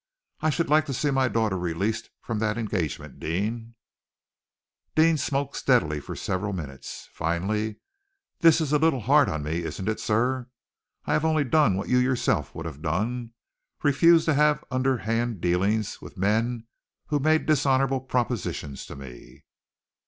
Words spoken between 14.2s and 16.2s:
to have underhand dealings with